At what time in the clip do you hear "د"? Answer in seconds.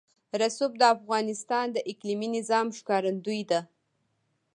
0.81-0.83, 1.71-1.77